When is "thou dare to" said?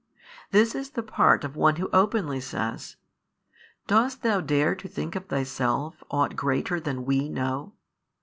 4.23-4.87